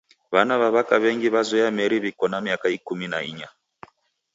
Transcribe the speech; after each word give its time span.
W'ana 0.31 0.55
w'a 0.61 0.69
w'aka 0.73 0.95
w'engi 1.01 1.27
w'azoya 1.33 1.67
meri 1.77 1.97
w'iko 2.03 2.25
na 2.31 2.39
miaka 2.45 2.67
ikumi 2.77 3.05
na 3.11 3.19
inya. 3.29 3.49